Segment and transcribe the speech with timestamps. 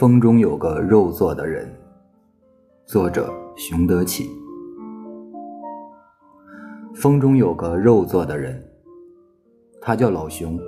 [0.00, 1.70] 风中有个肉做的人，
[2.86, 4.30] 作者熊德启。
[6.94, 8.64] 风中有个肉做的人，
[9.78, 10.58] 他叫老熊，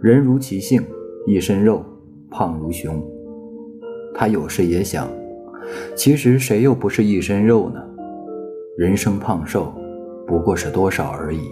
[0.00, 0.82] 人如其姓，
[1.26, 1.84] 一身肉，
[2.30, 3.06] 胖如熊。
[4.14, 5.06] 他有时也想，
[5.94, 7.84] 其实谁又不是一身肉呢？
[8.78, 9.70] 人生胖瘦，
[10.26, 11.50] 不过是多少而已。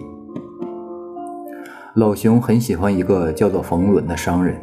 [1.97, 4.59] 老熊很喜欢一个叫做冯仑的商人。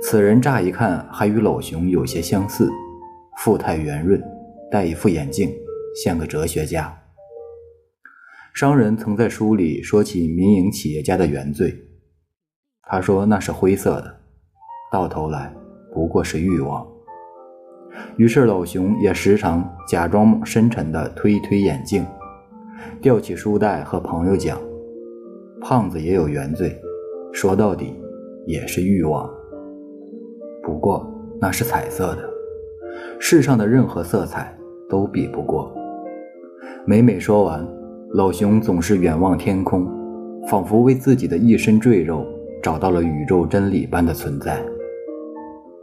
[0.00, 2.70] 此人乍一看还与老熊有些相似，
[3.38, 4.22] 富态圆润，
[4.70, 5.52] 戴一副眼镜，
[6.04, 6.96] 像个哲学家。
[8.54, 11.72] 商人曾在书里说起民营企业家的原罪，
[12.82, 14.20] 他说那是灰色的，
[14.90, 15.54] 到头来
[15.92, 16.86] 不过是欲望。
[18.16, 22.04] 于是老熊也时常假装深沉地推一推眼镜，
[23.00, 24.60] 吊起书袋和朋友讲
[25.62, 26.76] ：“胖子也有原罪，
[27.32, 27.94] 说到底
[28.46, 29.28] 也是欲望。”
[30.68, 32.28] 不过那是彩色的，
[33.18, 34.54] 世上的任何色彩
[34.86, 35.74] 都比不过。
[36.84, 37.66] 每每说完，
[38.10, 39.88] 老熊总是远望天空，
[40.46, 42.22] 仿佛为自己的一身赘肉
[42.62, 44.62] 找到了宇宙真理般的存在。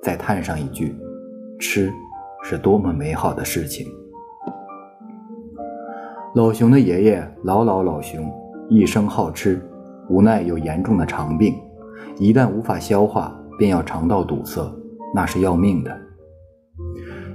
[0.04, 0.96] 再叹上一句：
[1.60, 1.92] 吃
[2.44, 3.88] 是多么美好的事情。
[6.36, 8.32] 老熊的爷爷老老老熊
[8.70, 9.60] 一生好吃，
[10.10, 11.56] 无奈有严重的肠病，
[12.20, 13.36] 一旦无法消化。
[13.58, 14.62] 便要肠道堵塞，
[15.14, 15.96] 那是要命的。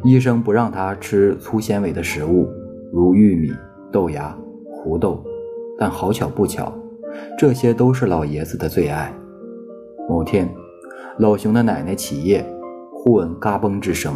[0.05, 2.49] 医生不让他吃粗纤维的食物，
[2.93, 3.53] 如玉米、
[3.93, 4.37] 豆芽、
[4.73, 5.23] 胡豆，
[5.79, 6.73] 但好巧不巧，
[7.39, 9.13] 这些都是老爷子的最爱。
[10.09, 10.49] 某天，
[11.19, 12.45] 老熊的奶奶起夜，
[12.93, 14.15] 忽闻嘎嘣之声，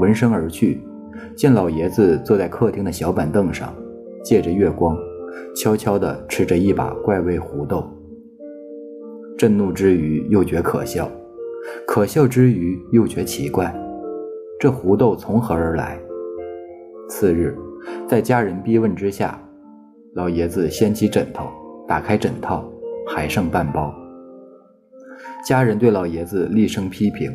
[0.00, 0.82] 闻声而去，
[1.36, 3.72] 见老爷子坐在客厅的小板凳上，
[4.24, 4.96] 借着月光，
[5.54, 7.88] 悄悄地吃着一把怪味胡豆。
[9.38, 11.08] 震怒之余又觉可笑，
[11.86, 13.72] 可笑之余又觉奇怪，
[14.58, 15.96] 这胡豆从何而来？
[17.08, 17.56] 次日，
[18.08, 19.40] 在家人逼问之下，
[20.16, 21.48] 老爷子掀起枕头，
[21.86, 22.68] 打开枕套，
[23.06, 23.94] 还剩半包。
[25.46, 27.32] 家人对老爷子厉声批评，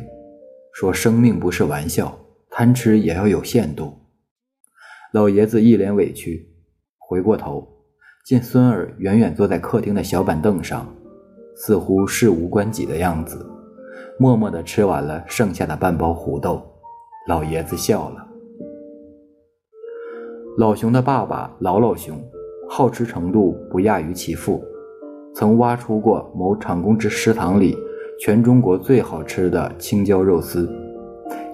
[0.74, 2.14] 说：“生命不是玩笑，
[2.50, 3.94] 贪吃也要有限度。”
[5.14, 6.50] 老爷子一脸委屈，
[6.98, 7.66] 回过头，
[8.26, 10.94] 见孙儿远远坐在客厅的小板凳上。
[11.54, 13.46] 似乎事无关己的样子，
[14.18, 16.62] 默默地吃完了剩下的半包胡豆。
[17.26, 18.26] 老爷子笑了。
[20.58, 22.16] 老熊的爸爸老老熊，
[22.68, 24.62] 好吃程度不亚于其父，
[25.34, 27.76] 曾挖出过某厂公之食堂里
[28.20, 30.70] 全中国最好吃的青椒肉丝，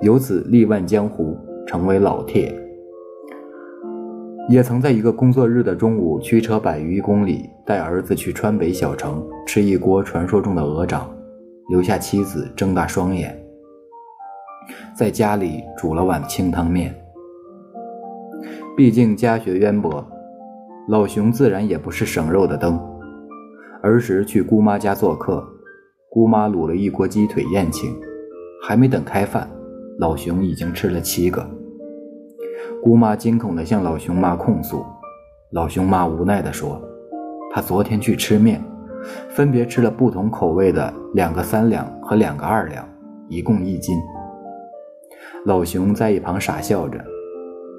[0.02, 1.34] 由此力万江湖，
[1.66, 2.59] 成为老铁。
[4.50, 11.08] 也曾在一个工作日的中午，驱车百余公里，带儿子去川北小城吃一锅传说中的鹅掌，
[11.68, 13.40] 留下妻子睁大双眼，
[14.92, 16.92] 在家里煮了碗清汤面。
[18.76, 20.04] 毕竟家学渊博，
[20.88, 22.76] 老熊自然也不是省肉的灯。
[23.84, 25.46] 儿时去姑妈家做客，
[26.10, 27.96] 姑妈卤了一锅鸡腿宴请，
[28.60, 29.48] 还没等开饭，
[30.00, 31.48] 老熊已经吃了七个。
[32.82, 34.84] 姑妈惊恐地向老熊妈控诉，
[35.50, 36.80] 老熊妈无奈地说
[37.52, 38.62] ：“他昨天去吃面，
[39.28, 42.88] 分别吃了不同口味的两个三两和两个二两，
[43.28, 43.98] 一共一斤。”
[45.44, 46.98] 老熊在一旁傻笑着，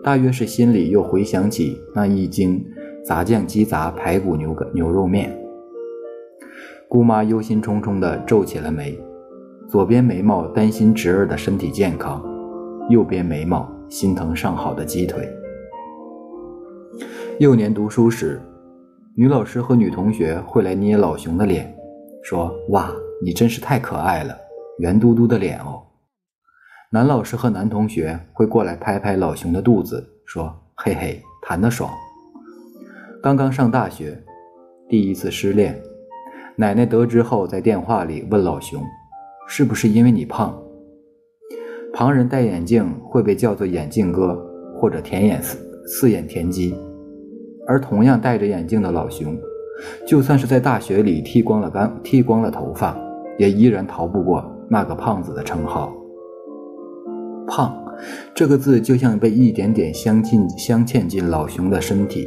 [0.03, 2.63] 大约是心里又回想起那一斤
[3.03, 5.35] 杂酱鸡杂排骨牛牛肉面。
[6.87, 9.01] 姑妈忧心忡忡地皱起了眉，
[9.67, 12.23] 左边眉毛担心侄儿的身体健康，
[12.89, 13.67] 右边眉毛。
[13.91, 15.29] 心疼上好的鸡腿。
[17.39, 18.41] 幼年读书时，
[19.17, 21.75] 女老师和女同学会来捏老熊的脸，
[22.23, 22.89] 说：“哇，
[23.21, 24.33] 你真是太可爱了，
[24.79, 25.83] 圆嘟嘟的脸哦。”
[26.89, 31.91] 男老师和男同学会过来拍拍老熊的肚子，说：“嘿嘿，弹得爽。”
[33.21, 34.17] 刚刚上大学，
[34.87, 35.77] 第一次失恋，
[36.55, 38.81] 奶奶得知后在电话里问老熊
[39.49, 40.57] ：“是不是因为你胖？”
[41.93, 44.35] 旁人戴眼镜会被叫做眼镜哥
[44.75, 46.73] 或者田眼四四眼田鸡，
[47.67, 49.37] 而同样戴着眼镜的老熊，
[50.07, 52.97] 就算是在大学里剃光了干剃光了头发，
[53.37, 55.93] 也依然逃不过那个胖子的称号。
[57.45, 57.77] 胖
[58.33, 62.25] 这个字就像被一点点镶进镶嵌进老熊的身体、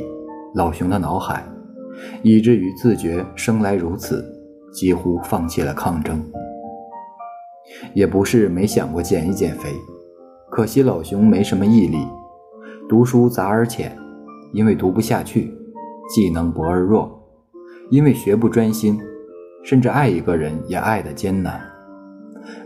[0.54, 1.42] 老熊的脑海，
[2.22, 4.22] 以至于自觉生来如此，
[4.72, 6.22] 几乎放弃了抗争。
[7.94, 9.70] 也不是没想过减一减肥，
[10.50, 11.98] 可惜老熊没什么毅力，
[12.88, 13.96] 读书杂而浅，
[14.52, 15.52] 因为读不下去；
[16.08, 17.10] 技能薄而弱，
[17.90, 18.96] 因为学不专心；
[19.62, 21.60] 甚至爱一个人也爱得艰难。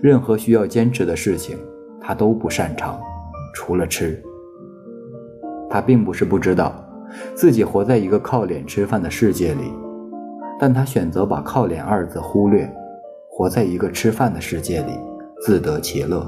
[0.00, 1.56] 任何需要坚持的事情，
[2.00, 3.00] 他都不擅长，
[3.54, 4.20] 除了吃。
[5.70, 6.75] 他并不是不知道
[7.34, 9.72] 自己活在一个靠脸吃饭的世界里，
[10.58, 12.70] 但他选择把“靠脸”二字忽略，
[13.38, 14.90] 活在一个吃饭的世界里，
[15.43, 16.26] 自得其乐。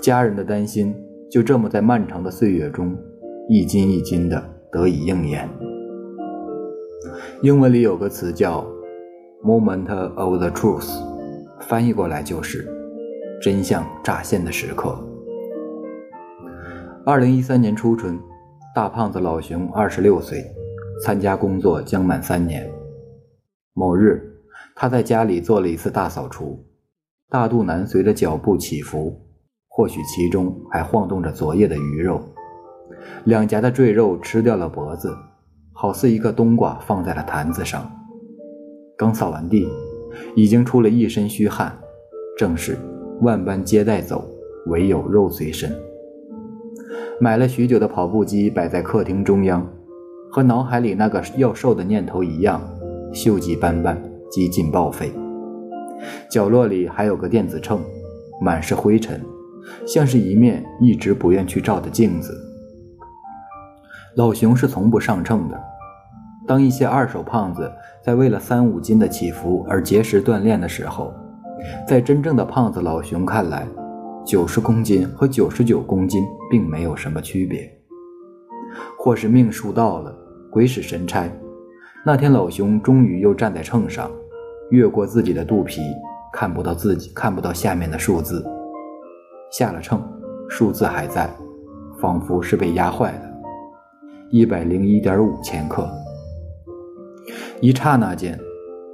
[0.00, 0.96] 家人的担心
[1.30, 2.96] 就这么在漫长的岁月中，
[3.46, 4.42] 一斤一斤的
[4.72, 5.46] 得以应验。
[7.42, 8.66] 英文里有个词叫
[9.44, 10.88] “moment of the truth”，
[11.60, 12.66] 翻译过来就是
[13.38, 14.98] “真相乍现的时刻”。
[17.04, 18.18] 二零一三年初春，
[18.74, 20.42] 大胖子老熊二十六岁，
[21.04, 22.66] 参加工作将满三年。
[23.74, 24.32] 某日，
[24.78, 26.62] 他在家里做了一次大扫除，
[27.30, 29.18] 大肚腩随着脚步起伏，
[29.68, 32.20] 或许其中还晃动着昨夜的鱼肉。
[33.24, 35.16] 两颊的赘肉吃掉了脖子，
[35.72, 37.90] 好似一个冬瓜放在了坛子上。
[38.98, 39.66] 刚扫完地，
[40.34, 41.74] 已经出了一身虚汗，
[42.36, 42.76] 正是
[43.22, 44.30] 万般皆带走，
[44.66, 45.74] 唯有肉随身。
[47.18, 49.66] 买了许久的跑步机摆在客厅中央，
[50.30, 52.60] 和脑海里那个要瘦的念头一样，
[53.14, 53.98] 锈迹斑斑，
[54.30, 55.12] 几近报废。
[56.30, 57.80] 角落里还有个电子秤，
[58.40, 59.20] 满是灰尘，
[59.86, 62.32] 像是一面一直不愿去照的镜子。
[64.16, 65.60] 老熊是从不上秤的。
[66.46, 67.70] 当一些二手胖子
[68.02, 71.12] 在为了三五斤的起伏而节食锻炼的时候，
[71.86, 73.66] 在真正的胖子老熊看来。
[74.24, 77.70] 九十公斤和九十九公斤并没有什么区别，
[78.98, 80.12] 或是命数到了，
[80.50, 81.30] 鬼使神差，
[82.06, 84.08] 那天老熊终于又站在秤上，
[84.70, 85.80] 越过自己的肚皮，
[86.32, 88.46] 看不到自己，看不到下面的数字。
[89.50, 90.00] 下了秤，
[90.48, 91.28] 数字还在，
[91.98, 93.34] 仿佛是被压坏的，
[94.30, 95.90] 一百零一点五千克。
[97.60, 98.38] 一刹那间，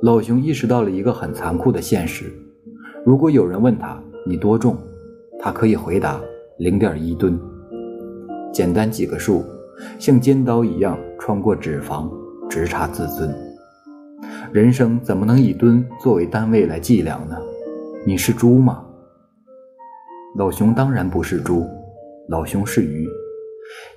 [0.01, 2.33] 老熊意识到了一个很残酷的现实：
[3.05, 4.75] 如果有人问他你多重？
[5.39, 6.19] 他可以回答
[6.57, 7.39] 零点一吨，
[8.51, 9.45] 简单几个数，
[9.99, 12.11] 像尖刀一样穿过脂肪，
[12.53, 13.35] 直插自尊。
[14.53, 17.35] 人生怎么能以吨作为单位来计量呢？
[18.07, 18.85] 你是猪吗？
[20.37, 21.67] 老熊当然不是猪，
[22.29, 23.09] 老熊是鱼。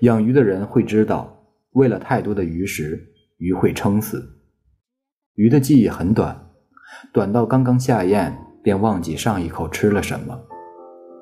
[0.03, 1.37] 养鱼的人会知道，
[1.73, 2.97] 喂了太多的鱼食，
[3.39, 4.23] 鱼会撑死。
[5.33, 6.33] 鱼的记忆很短，
[7.11, 10.33] 短到刚刚下咽便忘记上一口吃了什么。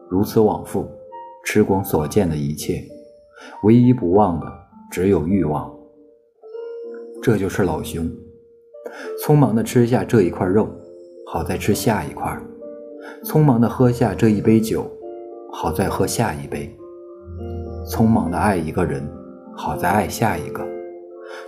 [0.07, 0.87] 如此往复，
[1.43, 2.83] 吃光所见的一切，
[3.63, 4.45] 唯一不忘的
[4.91, 5.72] 只有欲望。
[7.23, 8.05] 这就是老熊，
[9.25, 10.67] 匆忙的吃下这一块肉，
[11.25, 12.37] 好再吃下一块；
[13.23, 14.85] 匆忙的喝下这一杯酒，
[15.49, 16.67] 好再喝下一杯；
[17.87, 19.01] 匆忙的爱一个人，
[19.55, 20.61] 好再爱下一个；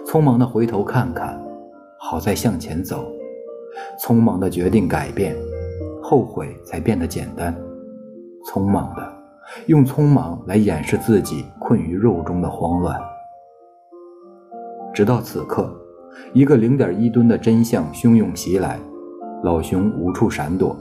[0.05, 1.37] 匆忙的回头看看，
[1.99, 2.99] 好再向前走；
[4.01, 5.35] 匆忙的决定改变，
[6.01, 7.53] 后悔才变得简单。
[8.47, 9.13] 匆忙的，
[9.65, 12.97] 用匆忙来掩饰自己困于肉中的慌乱。
[14.95, 15.69] 直到此刻，
[16.31, 18.79] 一个零点一吨的真相汹涌袭来，
[19.43, 20.73] 老熊无处闪躲。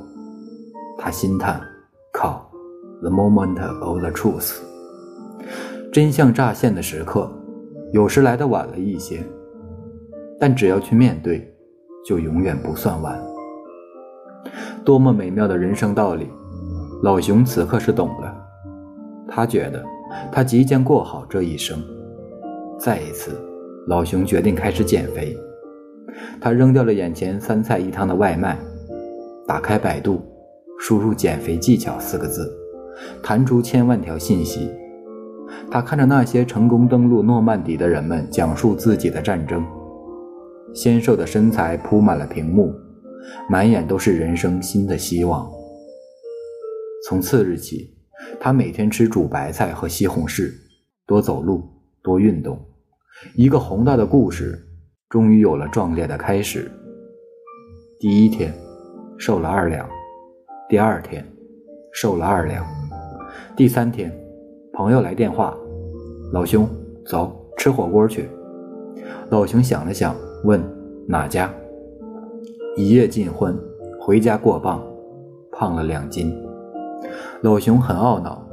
[0.97, 1.61] 他心叹
[2.15, 2.49] ：“靠
[3.01, 4.61] ，the moment of the truth。”
[5.93, 7.29] 真相乍现的时刻，
[7.93, 9.21] 有时来的晚了一些，
[10.39, 11.53] 但只要去面对，
[12.07, 13.21] 就永远不算晚。
[14.85, 16.29] 多么美妙的人生道理！
[17.03, 18.33] 老熊此刻是懂了，
[19.27, 19.85] 他觉得
[20.31, 21.77] 他即将过好这一生。
[22.79, 23.33] 再一次，
[23.87, 25.37] 老熊决定开始减肥。
[26.41, 28.59] 他扔掉了眼前三菜一汤的外卖，
[29.47, 30.23] 打开百度，
[30.79, 32.51] 输入“减肥技巧”四个字，
[33.23, 34.71] 弹出千万条信息。
[35.71, 39.65] 他看着那些成功登陆诺曼底的人们讲述自己的战争，
[40.73, 42.73] 纤瘦的身材铺满了屏幕，
[43.51, 45.51] 满眼都是人生新的希望。
[47.07, 47.95] 从次日起，
[48.41, 50.51] 他每天吃煮白菜和西红柿，
[51.07, 51.63] 多走路，
[52.03, 52.59] 多运动。
[53.35, 54.59] 一个宏大的故事
[55.09, 56.71] 终于有了壮烈的开始。
[57.99, 58.53] 第一天，
[59.17, 59.87] 瘦了二两；
[60.69, 61.25] 第二天，
[61.93, 62.65] 瘦了二两；
[63.57, 64.13] 第三天，
[64.73, 65.57] 朋友来电话
[66.33, 66.69] ：“老兄，
[67.07, 68.29] 走，吃火锅去。”
[69.31, 70.61] 老熊想了想，问
[71.09, 71.53] ：“哪家？”
[72.77, 73.57] 一夜尽欢，
[74.01, 74.83] 回家过磅，
[75.53, 76.37] 胖了两斤。
[77.43, 78.45] 老熊很懊恼，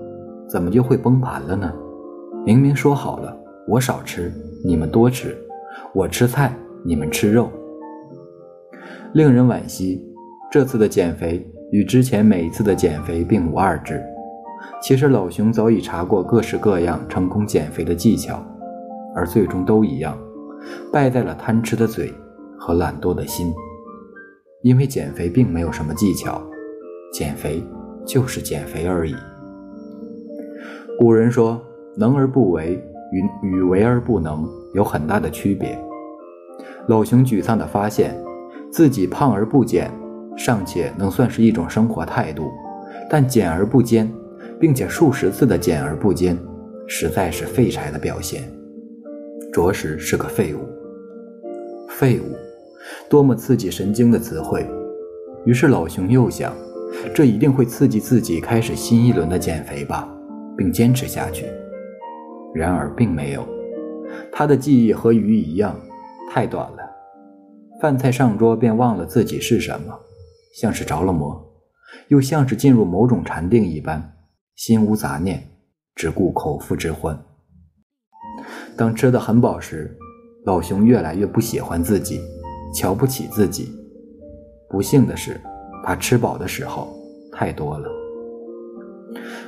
[0.48, 1.74] 怎么就会崩盘了呢？
[2.46, 3.36] 明明说好了，
[3.72, 4.30] 我少吃，
[4.66, 5.30] 你们多吃；
[5.94, 7.50] 我吃菜，你们吃肉。
[9.14, 10.06] 令人惋惜，
[10.52, 14.04] 这次的减肥与之前每一次的减肥并无二致。
[14.84, 18.46] 其实老熊早已查过各式各样成功减肥的技巧，
[19.16, 20.18] 而最终都一样，
[20.92, 22.14] 败在了贪吃的嘴
[22.60, 23.54] 和懒惰的心。
[24.64, 26.42] 因为减肥并没有什么技巧，
[27.14, 27.64] 减肥
[28.06, 29.16] 就是减肥而已。
[31.00, 31.62] 古人说
[31.96, 35.78] ：“能而不为，与与为而不能有很大的区别。”
[36.88, 38.16] 老熊沮丧地发现，
[38.72, 39.92] 自己胖而不减，
[40.36, 42.50] 尚且能算是一种生活态度，
[43.10, 44.12] 但减而不坚，
[44.60, 46.38] 并且数十次的减而不坚，
[46.88, 48.44] 实在是废柴的表现，
[49.54, 50.60] 着实是个废物。
[51.88, 52.36] 废物，
[53.08, 54.66] 多么刺激神经的词汇！
[55.46, 56.52] 于是老熊又想，
[57.14, 60.10] 这一定会刺激自己开始新一轮的减肥吧，
[60.58, 61.46] 并坚持下去。
[62.54, 63.48] 然而并没有，
[64.32, 65.76] 他的记忆和鱼一样。
[66.34, 66.78] 太短了，
[67.82, 69.94] 饭菜上桌便忘了自己是什么，
[70.56, 71.38] 像是着了魔，
[72.08, 74.14] 又像是进入某种禅定一般，
[74.56, 75.46] 心无杂念，
[75.94, 77.22] 只顾口腹之欢。
[78.78, 79.94] 当吃得很饱时，
[80.46, 82.22] 老熊越来越不喜欢自己，
[82.74, 83.70] 瞧不起自己。
[84.70, 85.38] 不幸的是，
[85.84, 86.88] 他吃饱的时候
[87.34, 87.90] 太多了。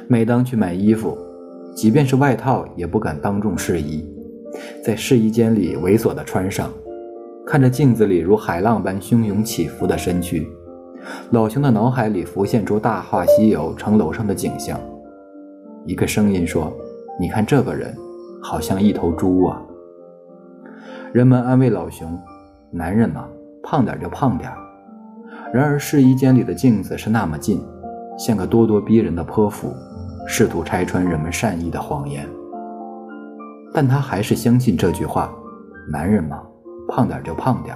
[0.09, 1.17] 每当去买衣服，
[1.73, 4.07] 即便是外套，也不敢当众试衣。
[4.83, 6.71] 在试衣间里猥琐地穿上，
[7.45, 10.47] 看着镜子里如海浪般汹涌起伏的身躯，
[11.31, 14.79] 老熊的脑海里浮现出《大话西游》城楼上的景象。
[15.85, 16.71] 一个声音说
[17.19, 17.93] ：“你看这个人，
[18.41, 19.61] 好像一头猪啊。”
[21.11, 22.17] 人们安慰老熊
[22.71, 23.27] ：“男人嘛，
[23.63, 24.49] 胖点就胖点。”
[25.51, 27.61] 然而试衣间里的镜子是那么近，
[28.17, 29.73] 像个咄咄逼人的泼妇，
[30.27, 32.27] 试图拆穿人们善意的谎言。
[33.73, 35.33] 但他还是相信这句话
[35.91, 36.41] ：“男人嘛，
[36.87, 37.75] 胖点就胖点。”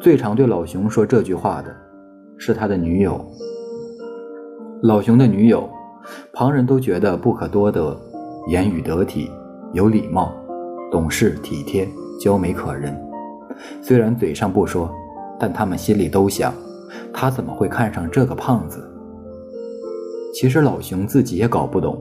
[0.00, 1.74] 最常对老熊说这句话的
[2.36, 3.24] 是他的女友。
[4.82, 5.68] 老熊的女友，
[6.32, 7.96] 旁人都觉得不可多得，
[8.48, 9.30] 言语得体，
[9.72, 10.32] 有礼貌，
[10.90, 11.88] 懂事体贴，
[12.20, 12.94] 娇美可人。
[13.80, 14.92] 虽然嘴上不说，
[15.38, 16.52] 但他们心里都想：
[17.12, 18.84] 他怎么会看上这个胖子？
[20.38, 21.98] 其实老熊自己也搞不懂。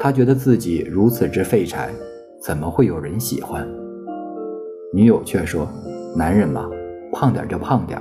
[0.00, 1.90] 他觉得自己如此之废柴，
[2.40, 3.68] 怎么会有人喜欢？
[4.94, 5.68] 女友却说
[6.16, 6.66] ：“男人嘛，
[7.12, 8.00] 胖点就胖点。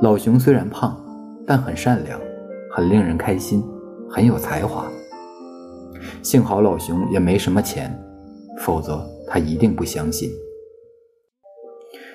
[0.00, 0.96] 老熊虽然胖，
[1.44, 2.20] 但很善良，
[2.70, 3.60] 很令人开心，
[4.08, 4.88] 很有才华。
[6.22, 7.92] 幸好老熊也没什么钱，
[8.60, 10.30] 否则他一定不相信。”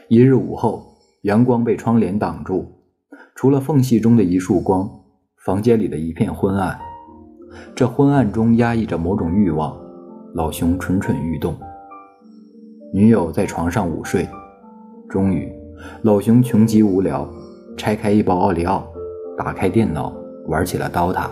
[0.07, 2.65] 一日午后，阳光被窗帘挡住，
[3.35, 4.89] 除了缝隙中的一束光，
[5.47, 6.77] 房间里的一片昏暗。
[7.73, 9.73] 这昏暗中压抑着某种欲望，
[10.33, 11.55] 老熊蠢蠢欲动。
[12.93, 14.27] 女友在床上午睡，
[15.07, 15.49] 终于，
[16.01, 17.25] 老熊穷极无聊，
[17.77, 18.85] 拆开一包奥利奥，
[19.37, 20.13] 打开电脑，
[20.47, 21.31] 玩起了刀塔。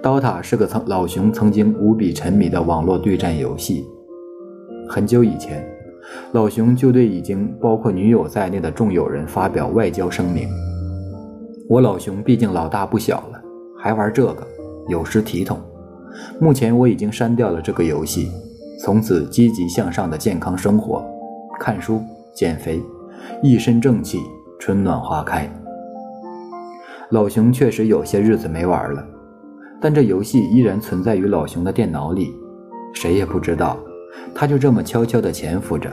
[0.00, 3.84] 刀塔是个曾老熊曾经无比沉迷的网络对战游戏。
[4.88, 5.68] 很久以前，
[6.30, 10.48] 老熊就对已经包括女友在内的众友人发表外交声明：
[11.68, 13.42] 我老熊毕竟老大不小了，
[13.76, 14.46] 还玩这个。
[14.88, 15.58] 有失体统。
[16.38, 18.30] 目前我已经删掉了这个游戏，
[18.80, 21.04] 从此积极向上的健康生活，
[21.58, 22.00] 看书、
[22.32, 22.80] 减肥，
[23.42, 24.20] 一身正气，
[24.60, 25.50] 春暖花开。
[27.10, 29.04] 老熊确实有些日子没玩了，
[29.80, 32.32] 但这游戏依然存在于老熊的电脑里，
[32.94, 33.76] 谁也不知道，
[34.32, 35.90] 他就这么悄悄地潜伏着，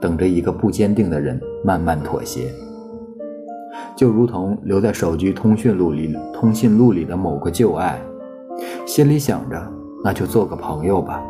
[0.00, 2.52] 等着一个不坚定的人慢慢妥协。
[3.96, 8.00] 就如同留在手机通讯录里、通讯录里的某个旧爱。
[8.86, 9.72] 心里想着，
[10.02, 11.22] 那就做个朋友吧，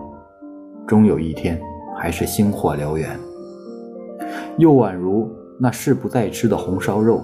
[0.87, 1.61] 终有一天
[1.97, 3.19] 还是星火燎原。
[4.57, 7.23] 又宛如那誓不再吃的红烧肉，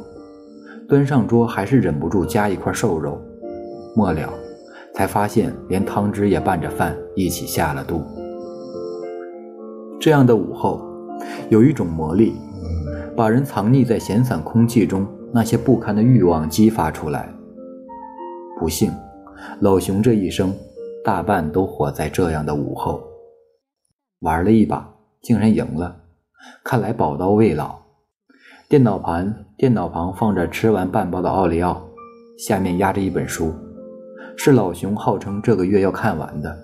[0.88, 3.20] 端上桌还是忍不住夹一块瘦肉，
[3.96, 4.32] 末了
[4.94, 8.02] 才发现连汤汁也拌着饭一起下了肚。
[9.98, 10.82] 这样的午后，
[11.48, 12.34] 有一种魔力，
[13.16, 17.32] 把人藏匿在闲散空气中那些不堪的欲望激发出来。
[18.58, 18.92] 不幸。
[19.60, 20.54] 老熊这一生，
[21.02, 23.02] 大半都活在这样的午后。
[24.20, 24.86] 玩了一把，
[25.22, 25.96] 竟然赢了，
[26.62, 27.78] 看来宝刀未老。
[28.68, 31.82] 电脑盘电脑旁放着吃完半包的奥利奥，
[32.38, 33.52] 下面压着一本书，
[34.36, 36.54] 是老熊号称这个月要看完的。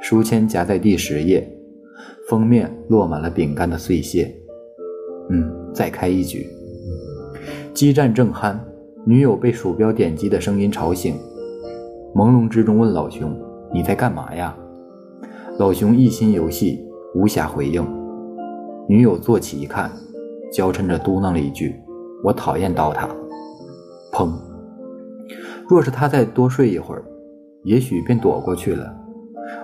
[0.00, 1.48] 书签夹在第十页，
[2.28, 4.34] 封面落满了饼干的碎屑。
[5.30, 6.46] 嗯，再开一局。
[7.76, 8.56] 激战正酣，
[9.04, 11.14] 女友被鼠标点击的声音吵醒。
[12.14, 13.38] 朦胧之中问老熊
[13.70, 14.56] ：“你在干嘛呀？”
[15.60, 16.82] 老熊一心游戏，
[17.14, 17.86] 无暇回应。
[18.88, 19.92] 女友坐起一看，
[20.50, 21.78] 娇嗔着嘟囔了一句
[22.24, 23.10] ：“我讨厌刀塔。”
[24.10, 24.32] 砰！
[25.68, 27.04] 若是他再多睡一会儿，
[27.62, 28.90] 也许便躲过去了。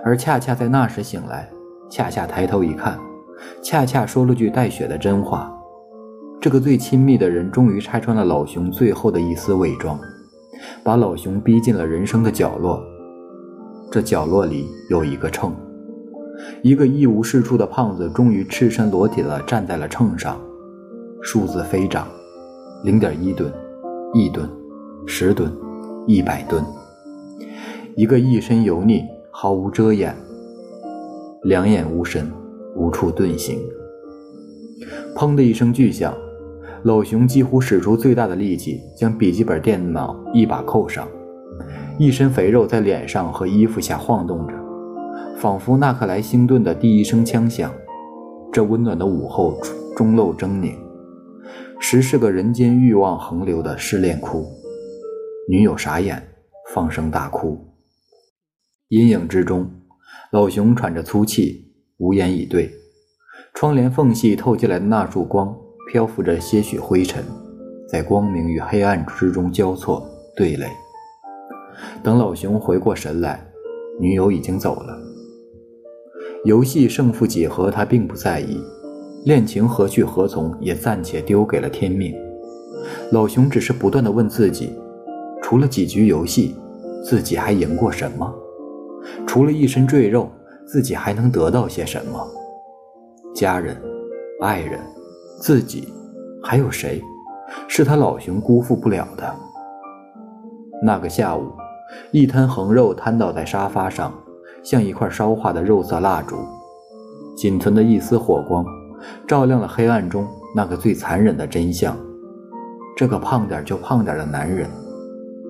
[0.05, 1.49] 而恰恰在那时醒来，
[1.89, 2.95] 恰恰抬头一看，
[3.63, 5.51] 恰恰说了句带血的真话
[6.43, 9.97] ：“这个最亲密的人终于拆穿了老熊最后的一丝伪装，
[10.83, 12.83] 把老熊逼进了人生的角落。
[13.89, 15.55] 这角落里有一个秤，
[16.61, 20.37] 一个一无是处的胖子终于赤身裸体地站在了秤上，
[21.21, 22.09] 数字飞涨，
[22.83, 23.49] 零点一吨，
[24.13, 24.45] 一吨，
[25.05, 25.49] 十吨，
[26.07, 26.61] 一百吨。
[27.95, 30.13] 一个一身油腻，毫无遮掩，
[31.43, 32.29] 两眼无神，
[32.75, 33.61] 无处遁形。
[35.15, 36.13] 砰的一声巨响。
[36.83, 41.07] 老熊几乎使出最大的力气，将笔记本电脑一把扣上，
[41.97, 44.53] 一身肥肉在脸上和衣服下晃动着，
[45.37, 47.73] 仿佛纳克莱星顿的第一声枪响。
[48.51, 49.57] 这温暖的午后，
[49.95, 50.75] 钟漏狰狞，
[51.79, 54.45] 实是个人间欲望横流的失恋哭。
[55.49, 56.21] 女友傻眼，
[56.73, 57.57] 放声大哭。
[58.89, 59.71] 阴影之中，
[60.33, 62.69] 老熊喘着粗气，无言以对。
[63.53, 65.55] 窗帘缝隙透进来的那束光。
[65.91, 67.23] 漂浮着些许灰尘，
[67.87, 70.67] 在光明与黑暗之中交错对垒。
[72.01, 73.45] 等老熊回过神来，
[73.99, 74.97] 女友已经走了。
[76.45, 78.57] 游戏胜负几何，他并不在意；
[79.25, 82.13] 恋情何去何从，也暂且丢给了天命。
[83.11, 84.73] 老熊只是不断地问自己：
[85.41, 86.55] 除了几局游戏，
[87.03, 88.33] 自己还赢过什么？
[89.25, 90.29] 除了一身赘肉，
[90.65, 92.27] 自己还能得到些什么？
[93.33, 93.75] 家人，
[94.41, 94.79] 爱人。
[95.43, 95.93] 自己
[96.41, 97.03] 还有谁
[97.67, 99.35] 是他老熊辜负不了的？
[100.81, 101.51] 那个下午，
[102.13, 104.13] 一滩横肉瘫倒在沙发上，
[104.63, 106.37] 像一块烧化的肉色蜡烛，
[107.35, 108.65] 仅存的一丝火光，
[109.27, 111.93] 照亮了黑暗中那个最残忍的真相：
[112.95, 114.69] 这个胖点就胖点的男人，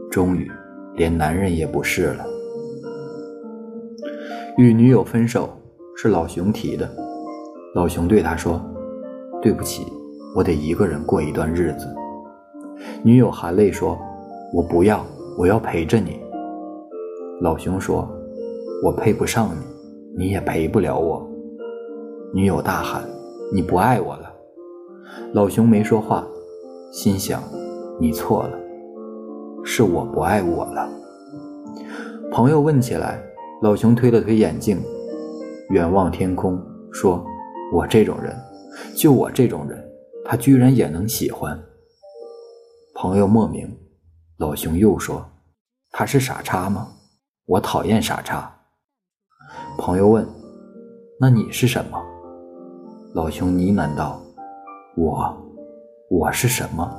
[0.10, 0.52] 终于
[0.96, 2.26] 连男人也不是了。
[4.58, 5.56] 与女友分手
[5.96, 6.90] 是老熊提的，
[7.76, 8.60] 老熊对他说。
[9.44, 9.86] 对不起，
[10.34, 11.86] 我得一个人过一段日子。
[13.04, 14.00] 女友含泪说
[14.56, 15.06] ：“我不要，
[15.38, 16.18] 我要陪着你。”
[17.42, 18.10] 老熊说
[18.82, 19.50] ：“我配不上
[20.16, 21.30] 你，你也陪不了我。”
[22.34, 23.04] 女友大喊
[23.54, 24.34] ：“你不爱我了！”
[25.36, 26.26] 老熊没说话，
[26.94, 27.44] 心想
[28.00, 28.58] ：“你错了，
[29.66, 30.90] 是我不爱我了。”
[32.32, 33.22] 朋友问起来，
[33.62, 34.80] 老熊推了推眼镜，
[35.72, 36.58] 远望天空，
[36.94, 37.22] 说
[37.76, 38.34] ：“我这种人。”
[38.96, 39.84] 就我这种人，
[40.26, 41.60] 他居然也能喜欢。
[42.96, 43.68] 朋友莫名，
[44.38, 45.26] 老熊又说
[45.92, 46.88] ：“他是傻叉吗？”
[47.46, 48.52] 我讨厌傻叉。
[49.78, 50.26] 朋友问
[51.20, 52.02] ：“那你是什么？”
[53.14, 54.22] 老熊呢喃道
[54.98, 55.36] ：“我，
[56.10, 56.90] 我是什么？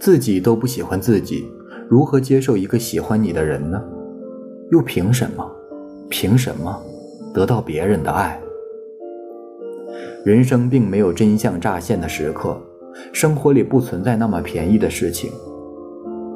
[0.00, 1.46] 自己都不喜欢自己，
[1.88, 3.82] 如何接受一个喜欢你的人呢？
[4.70, 5.50] 又凭什么？
[6.10, 6.82] 凭什么
[7.32, 8.40] 得到别人的爱？”
[10.24, 12.58] 人生并没有真相乍现的时刻，
[13.12, 15.30] 生活里不存在那么便宜的事情，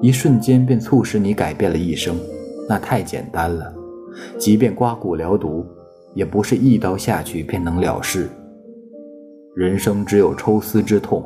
[0.02, 2.14] 一瞬间便促使你改变了一生，
[2.68, 3.72] 那太简单了。
[4.36, 5.64] 即便刮骨疗毒，
[6.12, 8.28] 也不是一刀下去便能了事。
[9.56, 11.24] 人生只有抽丝之痛，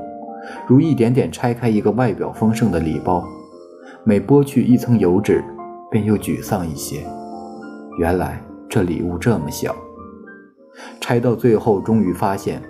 [0.69, 3.27] 如一点点拆开一个外表丰盛的礼包，
[4.05, 5.43] 每剥去一层油脂，
[5.91, 7.01] 便又沮丧一些。
[7.99, 9.75] 原来这礼物这么小。
[11.01, 12.63] 拆到最后，终于发现，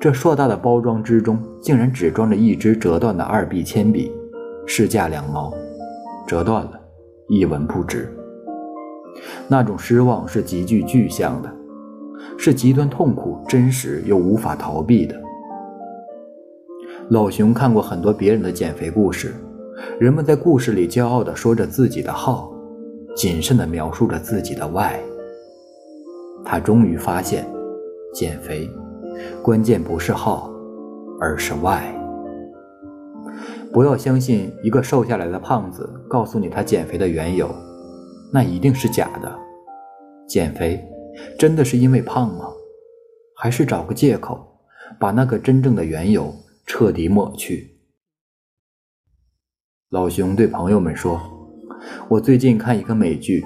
[0.00, 4.12] 这硕大的包装之中，竟然只装着一支折断的二 B 铅笔，
[4.66, 5.52] 市价两毛，
[6.26, 6.72] 折断了，
[7.28, 8.12] 一文不值。
[9.48, 11.50] 那种失望是极具具象的，
[12.36, 15.18] 是极端痛苦、真实又无法逃避的。
[17.10, 19.34] 老熊看过很多别人的减肥故事，
[20.00, 22.52] 人们在故事里骄傲地说着自己的好，
[23.14, 25.00] 谨慎地描述着自己的外。
[26.48, 27.44] 他终于发现，
[28.14, 28.70] 减肥
[29.42, 30.48] 关键不是好，
[31.20, 31.92] 而是外。
[33.72, 37.52] 不要相信一个瘦下来的胖子告诉你他减肥的缘由，
[38.32, 39.36] 那一定是假的。
[40.28, 40.82] 减肥
[41.36, 42.46] 真的是因为胖吗？
[43.36, 44.60] 还是找个借口，
[45.00, 46.32] 把那个真正的缘由
[46.64, 47.76] 彻底抹去？
[49.90, 51.20] 老熊对朋友们说
[52.08, 53.44] ：“我最近看一个美剧。”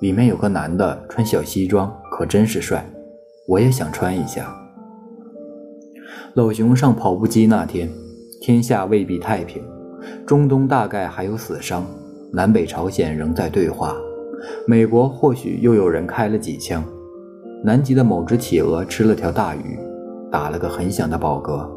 [0.00, 2.82] 里面有个男的穿小西装，可真是帅，
[3.46, 4.50] 我也想穿一下。
[6.32, 7.90] 老熊上跑步机那天，
[8.40, 9.62] 天下未必太平，
[10.24, 11.84] 中东大概还有死伤，
[12.32, 13.94] 南北朝鲜仍在对话，
[14.66, 16.82] 美国或许又有人开了几枪，
[17.62, 19.78] 南极的某只企鹅吃了条大鱼，
[20.32, 21.68] 打了个很响的饱嗝。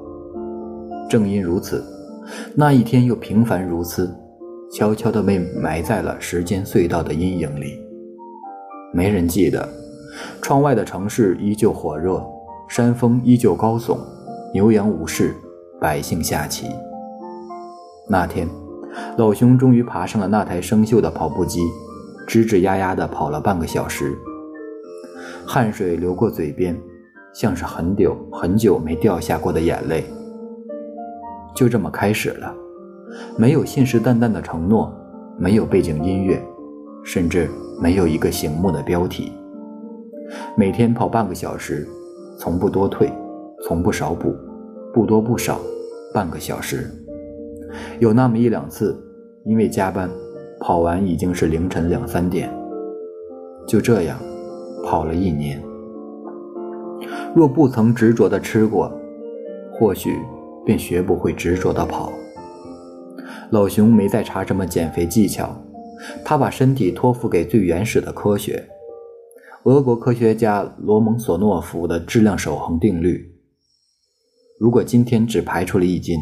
[1.10, 1.84] 正因如此，
[2.56, 4.10] 那一天又平凡如斯，
[4.72, 7.78] 悄悄地被埋在了时间隧道的阴影里。
[8.94, 9.68] 没人记得，
[10.42, 12.24] 窗外的城市依旧火热，
[12.68, 13.98] 山峰依旧高耸，
[14.54, 15.36] 牛羊无事，
[15.80, 16.68] 百姓下棋。
[18.08, 18.48] 那天，
[19.18, 21.62] 老熊终于爬上了那台生锈的跑步机，
[22.28, 24.18] 吱吱呀呀地跑了半个小时，
[25.46, 26.76] 汗水流过嘴边，
[27.34, 30.04] 像是很久很久没掉下过的眼泪。
[31.56, 32.54] 就这么开始了，
[33.38, 34.94] 没有信誓旦旦的承诺，
[35.38, 36.42] 没有背景音乐，
[37.04, 37.50] 甚至
[37.82, 39.34] 没有一个醒目的标题。
[40.56, 41.88] 每天跑半个小时，
[42.38, 43.12] 从不多退，
[43.64, 44.36] 从不少补，
[44.94, 45.60] 不多不少，
[46.14, 46.90] 半个小时。
[48.00, 48.98] 有那么一两次，
[49.46, 50.10] 因为加班，
[50.60, 52.50] 跑完已经是凌晨两三点。
[53.68, 54.18] 就这样，
[54.86, 55.62] 跑了一年。
[57.36, 58.92] 若不曾执着的吃过，
[59.74, 60.16] 或许。
[60.66, 62.12] 便学不会执着的跑。
[63.50, 65.50] 老熊没再查什么减肥技巧，
[66.24, 68.64] 他把身体托付给最原始的科学——
[69.66, 73.30] 俄国科学家罗蒙索诺夫的质量守恒定律。
[74.58, 76.18] 如果今天只排出了一斤，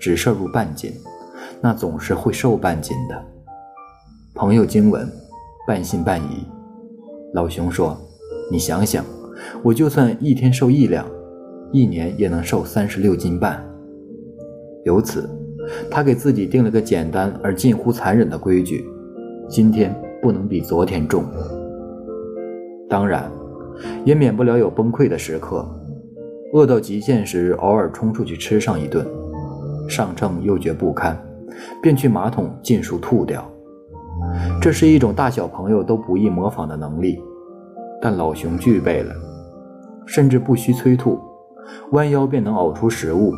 [0.00, 0.92] 只摄入半斤，
[1.60, 3.24] 那总是会瘦半斤的。
[4.34, 5.08] 朋友经文，
[5.64, 6.44] 半信半疑。
[7.34, 7.96] 老熊说
[8.50, 9.04] ：“你想想，
[9.62, 11.06] 我就算一天瘦一两。”
[11.72, 13.64] 一年也能瘦三十六斤半。
[14.84, 15.30] 由此，
[15.88, 18.84] 他给自己定了个简单而近乎残忍的规矩：
[19.48, 21.24] 今天不能比昨天重。
[22.92, 23.32] 当然，
[24.04, 25.66] 也免不了有崩溃的时刻。
[26.52, 29.06] 饿到极限时，偶尔冲出去吃上一顿，
[29.88, 31.18] 上秤又觉不堪，
[31.82, 33.50] 便去马桶尽数吐掉。
[34.60, 37.18] 这是一种大小朋友都不易模仿的能力，
[37.98, 39.14] 但老熊具备了，
[40.04, 41.18] 甚至不需催吐。
[41.92, 43.32] 弯腰便能呕出食物，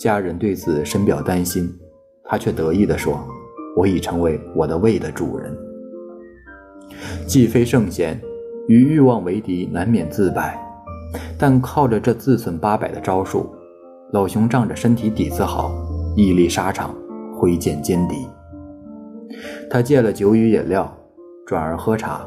[0.00, 1.72] 家人对此深表担心，
[2.24, 3.20] 他却得意地说
[3.78, 5.56] ：“我已成为我的胃的主人。”
[7.24, 8.20] 既非圣贤，
[8.68, 10.60] 与欲望为敌，难免自败。
[11.38, 13.46] 但靠着这自损八百的招数，
[14.12, 15.70] 老熊仗着身体底子好，
[16.16, 16.94] 屹立沙场，
[17.36, 18.16] 挥剑歼敌。
[19.70, 20.92] 他戒了酒与饮料，
[21.46, 22.26] 转而喝茶。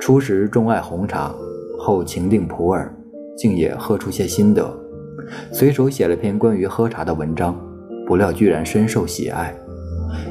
[0.00, 1.34] 初时钟爱红茶，
[1.78, 2.92] 后情定普洱。
[3.36, 4.68] 竟也喝出些心得，
[5.52, 7.54] 随手写了篇关于喝茶的文章，
[8.04, 9.54] 不料居然深受喜爱，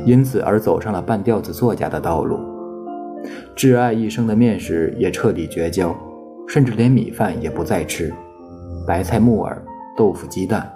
[0.04, 2.57] 因此而走上了半吊子作家的道路。
[3.58, 5.96] 挚爱一生的面食也彻底绝交，
[6.48, 8.14] 甚至连米饭也不再吃，
[8.86, 9.60] 白菜、木耳、
[9.98, 10.72] 豆腐、鸡蛋，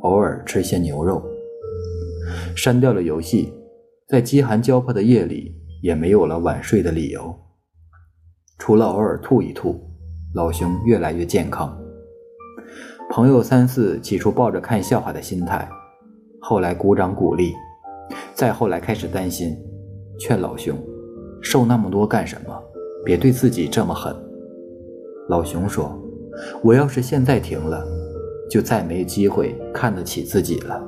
[0.00, 1.22] 偶尔吃些牛肉。
[2.56, 3.54] 删掉了游戏，
[4.08, 7.32] 在饥寒交迫的夜里也没有了晚睡的理由，
[8.58, 9.80] 除了偶尔吐一吐。
[10.34, 11.78] 老熊越来越健康，
[13.08, 15.66] 朋友三四起初抱着看笑话的心态，
[16.40, 17.54] 后来鼓掌鼓励，
[18.34, 19.56] 再后来开始担心，
[20.18, 20.76] 劝老熊
[21.40, 22.52] 瘦那么多干什么？
[23.04, 24.14] 别对自己这么狠。
[25.28, 25.96] 老熊说
[26.62, 27.84] ：“我要是现在停了，
[28.50, 30.82] 就再没机会看得起自己了。”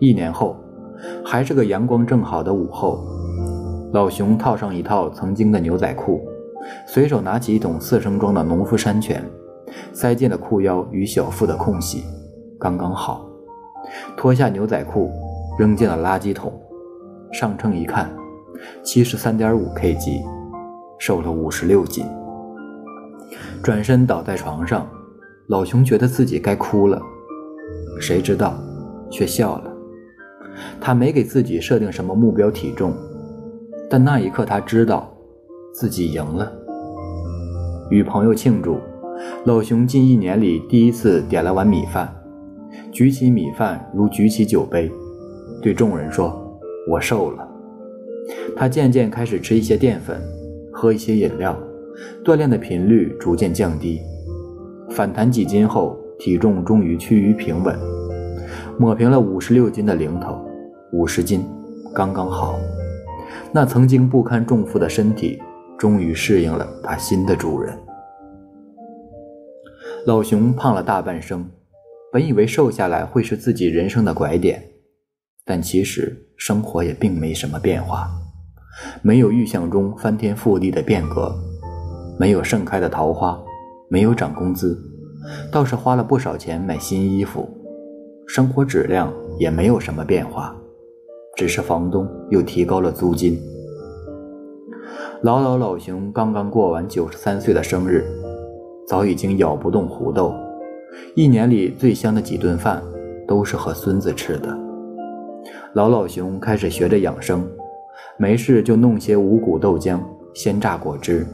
[0.00, 0.56] 一年后，
[1.24, 3.06] 还是个阳光正好的午后，
[3.92, 6.20] 老熊套上一套曾经的牛仔裤。
[6.86, 9.24] 随手拿起一桶四升装的农夫山泉，
[9.92, 12.02] 塞进了裤腰与小腹的空隙，
[12.58, 13.24] 刚刚好。
[14.16, 15.10] 脱下牛仔裤，
[15.58, 16.52] 扔进了垃圾桶。
[17.32, 18.10] 上秤一看，
[18.82, 20.22] 七十三点五 kg，
[20.98, 22.04] 瘦了五十六斤。
[23.62, 24.88] 转身倒在床上，
[25.48, 27.00] 老熊觉得自己该哭了，
[28.00, 28.54] 谁知道，
[29.10, 29.72] 却笑了。
[30.80, 32.94] 他没给自己设定什么目标体重，
[33.90, 35.12] 但那一刻他知道。
[35.78, 36.50] 自己赢了，
[37.90, 38.78] 与朋友庆祝。
[39.44, 42.10] 老熊近一年里第一次点了碗米饭，
[42.90, 44.90] 举起米饭如举起酒杯，
[45.60, 46.34] 对众人说
[46.88, 47.46] ：“我瘦了。”
[48.56, 50.20] 他渐渐开始吃一些淀粉，
[50.72, 51.58] 喝一些饮料，
[52.24, 54.00] 锻炼的频率逐渐降低。
[54.90, 57.78] 反弹几斤后，体重终于趋于平稳，
[58.78, 60.38] 抹平了五十六斤的零头，
[60.92, 61.44] 五十斤，
[61.94, 62.58] 刚刚好。
[63.52, 65.40] 那曾经不堪重负的身体。
[65.78, 67.78] 终于适应了他新的主人。
[70.06, 71.46] 老熊胖了大半生，
[72.10, 74.62] 本以为瘦下来会是自己人生的拐点，
[75.48, 78.10] 但其实生活也并没什么变化，
[79.00, 81.32] 没有预想中翻天覆地的变革，
[82.18, 83.40] 没有盛开的桃花，
[83.88, 84.76] 没有涨工资，
[85.52, 87.48] 倒是花了不少钱买新衣服，
[88.26, 90.52] 生活质量也没有什么变化，
[91.36, 93.40] 只是房东又提高了租金。
[95.22, 98.04] 老老老熊刚刚过完九十三岁的生日，
[98.88, 100.34] 早已经咬不动胡豆。
[101.14, 102.82] 一年里最香的几顿饭，
[103.28, 104.65] 都是和孙子吃的。
[105.76, 107.46] 老老熊开始学着养生，
[108.16, 110.00] 没事就弄些五谷豆浆、
[110.32, 111.26] 鲜榨果汁，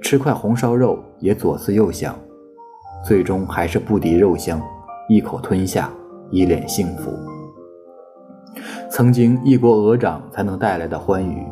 [0.00, 2.16] 吃块红烧肉也左思右想。
[3.04, 4.62] 最终还是不敌肉香，
[5.08, 5.92] 一口吞下，
[6.30, 7.10] 一脸幸福。
[8.88, 11.44] 曾经一锅鹅掌才能带来的欢愉，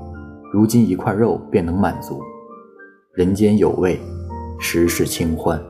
[0.53, 2.23] 如今一块肉便能满足。
[3.13, 3.99] 人间有味，
[4.61, 5.61] 时事清欢。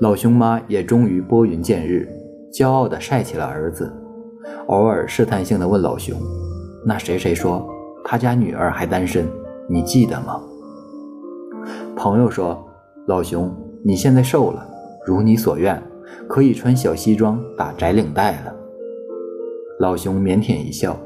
[0.00, 2.08] 老熊妈也终于拨云见日，
[2.50, 3.92] 骄傲地晒起了儿子，
[4.66, 6.18] 偶尔试探性地问老熊
[6.84, 7.66] ：“那谁谁说
[8.04, 9.26] 他家女儿还单身？
[9.68, 10.40] 你记得吗？”
[11.96, 12.62] 朋友说
[13.06, 13.54] ：“老熊，
[13.84, 14.66] 你现在瘦了，
[15.06, 15.80] 如你所愿，
[16.28, 18.54] 可以穿小西装打窄领带了。”
[19.80, 20.96] 老熊腼腆一笑，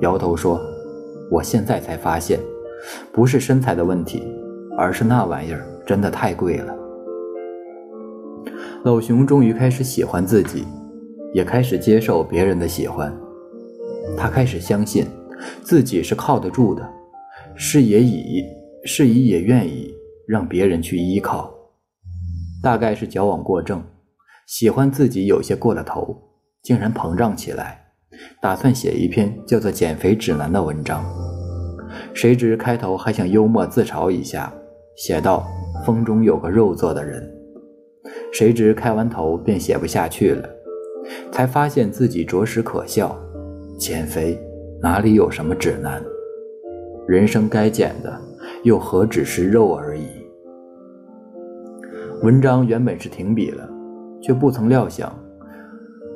[0.00, 0.60] 摇头说
[1.30, 2.38] ：“我现在才发现，
[3.12, 4.22] 不是身材的问题，
[4.76, 6.74] 而是那玩意儿真的太贵了。”
[8.84, 10.64] 老熊终于开始喜欢自己，
[11.38, 13.16] 也开始接受别人的喜欢。
[14.16, 15.06] 他开始相信
[15.62, 16.84] 自己是靠得住的，
[17.54, 18.42] 是也以
[18.84, 19.94] 是以也愿意
[20.26, 21.54] 让别人去依靠。
[22.60, 23.80] 大概是矫枉过正，
[24.48, 26.16] 喜欢自己有些过了头，
[26.64, 27.80] 竟然膨胀起来，
[28.42, 31.04] 打算写一篇叫做《减肥指南》的文章。
[32.12, 34.52] 谁知开头还想幽默自嘲一下，
[34.96, 35.46] 写道
[35.86, 37.32] ：“风中有个肉做的人。”
[38.34, 40.48] 谁知开完头便写不下去了，
[41.30, 43.16] 才发现自己着实可笑。
[43.78, 44.38] 减肥
[44.82, 46.02] 哪里有什么指南？
[47.06, 48.20] 人生该减的
[48.64, 50.06] 又何止是肉而已？
[52.22, 53.68] 文章原本是停笔了，
[54.20, 55.16] 却不曾料想，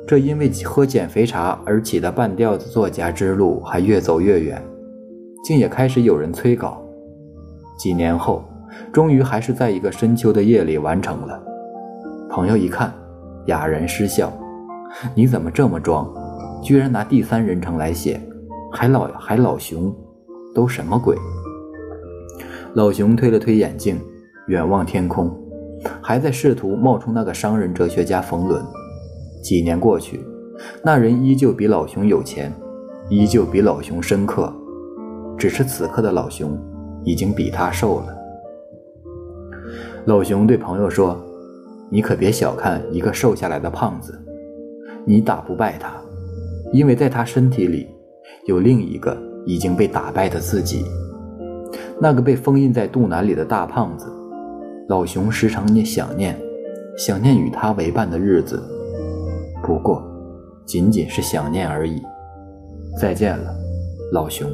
[0.05, 4.61] 这因为喝减肥茶而起的半吊子作家之路还越走越远，
[5.45, 6.83] 竟也开始有人催稿。
[7.79, 8.43] 几年后，
[8.91, 11.41] 终于还是在一个深秋的夜里完成了。
[12.29, 12.93] 朋友一看，
[13.45, 14.31] 哑然失笑
[15.15, 16.07] ：“你怎么这么装？
[16.61, 18.21] 居然拿第三人称来写，
[18.71, 19.93] 还老还老熊，
[20.53, 21.15] 都什么鬼？”
[22.75, 23.99] 老熊推了推眼镜，
[24.47, 25.31] 远望天空，
[26.01, 28.63] 还在试图冒充那个商人哲学家冯仑。
[29.43, 30.19] 几年过去，
[30.83, 32.53] 那人依旧比老熊有钱，
[33.09, 34.53] 依旧比老熊深刻，
[35.37, 36.57] 只是此刻的老熊
[37.03, 38.17] 已经比他瘦了。
[40.05, 41.17] 老熊对朋友说。
[41.89, 44.19] 你可别小看一个瘦下来的胖子，
[45.05, 45.93] 你打不败他，
[46.71, 47.87] 因为在他身体里
[48.45, 50.85] 有另一个已经被打败的自己。
[51.99, 54.07] 那个被封印在肚腩里的大胖子，
[54.87, 56.39] 老熊时常念想念，
[56.97, 58.61] 想念与他为伴的日子。
[59.61, 60.03] 不过，
[60.65, 62.01] 仅仅是想念而已。
[62.99, 63.55] 再见了，
[64.11, 64.49] 老熊。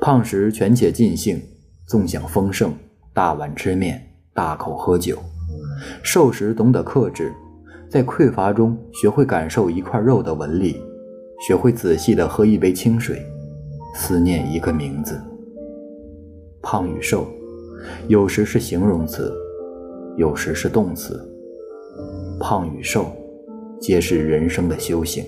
[0.00, 1.40] 胖时权且尽兴，
[1.86, 2.72] 纵享丰盛，
[3.12, 4.00] 大碗吃面，
[4.32, 5.18] 大口喝酒。
[6.02, 7.32] 瘦时懂得克制，
[7.88, 10.76] 在匮乏中学会感受一块肉的纹理，
[11.46, 13.24] 学会仔细的喝一杯清水，
[13.94, 15.18] 思念一个名字。
[16.60, 17.26] 胖与瘦，
[18.08, 19.32] 有时是形容词，
[20.16, 21.18] 有时是动词。
[22.38, 23.06] 胖与瘦，
[23.80, 25.24] 皆是人生的修行。